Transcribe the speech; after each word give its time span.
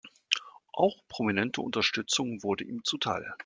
Auch 0.73 1.03
prominente 1.09 1.61
Unterstützung 1.61 2.41
wurde 2.41 2.63
ihm 2.63 2.83
zuteil. 2.83 3.35